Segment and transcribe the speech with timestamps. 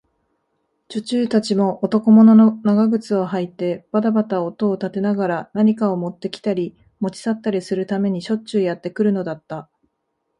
[0.87, 9.69] 女中たちも、男物の長靴をはいてばたばた音を立てながら、何かをもってきたり、もち去ったりするためにしょっちゅうやってくるのだった。